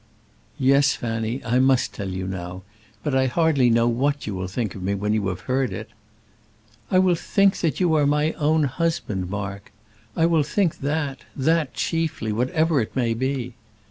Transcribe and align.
"Yes, 0.57 0.93
Fanny, 0.95 1.45
I 1.45 1.59
must 1.59 1.93
tell 1.93 2.09
you 2.09 2.25
now; 2.25 2.63
but 3.03 3.13
I 3.13 3.27
hardly 3.27 3.69
know 3.69 3.87
what 3.87 4.25
you 4.25 4.33
will 4.33 4.47
think 4.47 4.73
of 4.73 4.81
me 4.81 4.95
when 4.95 5.13
you 5.13 5.27
have 5.27 5.41
heard 5.41 5.71
it." 5.71 5.91
"I 6.89 6.97
will 6.97 7.13
think 7.13 7.57
that 7.59 7.79
you 7.79 7.93
are 7.93 8.07
my 8.07 8.31
own 8.31 8.63
husband, 8.63 9.29
Mark; 9.29 9.71
I 10.15 10.25
will 10.25 10.41
think 10.41 10.79
that 10.79 11.19
that 11.35 11.75
chiefly, 11.75 12.31
whatever 12.31 12.81
it 12.81 12.95
may 12.95 13.13
be." 13.13 13.53